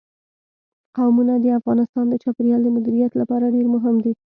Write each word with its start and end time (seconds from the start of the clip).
قومونه 0.95 1.33
د 1.39 1.45
افغانستان 1.59 2.05
د 2.09 2.13
چاپیریال 2.23 2.61
د 2.63 2.69
مدیریت 2.77 3.11
لپاره 3.21 3.53
ډېر 3.55 3.67
مهم 3.75 3.95
دي. 4.03 4.13